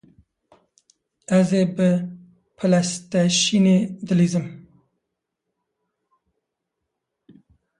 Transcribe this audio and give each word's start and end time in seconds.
Ezê 1.39 1.63
bi 1.75 1.89
pilêstêşinê 2.57 3.77
di 4.05 4.13
lîz 4.19 4.33
im 4.39 4.47